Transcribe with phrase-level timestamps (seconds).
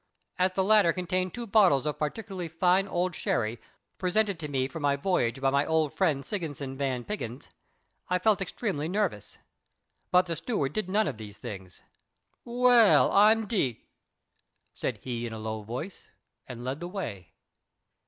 [0.39, 3.59] As the latter contained two bottles of particularly fine old sherry
[3.99, 7.51] presented to me for my voyage by my old friend Snigginson van Pickyns,
[8.09, 9.37] I felt extremely nervous.
[10.09, 11.83] But the steward did none of these things.
[12.43, 13.85] "Well, I'm d d!"
[14.73, 16.09] said he in a low voice,
[16.47, 17.35] and led the way.